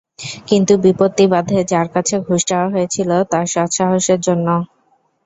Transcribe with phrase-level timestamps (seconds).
[0.47, 4.47] কিন্তু বিপত্তি বাধে যাঁর কাছে ঘুষ চাওয়া হয়েছিল তাঁর সৎসাহসের জন্য।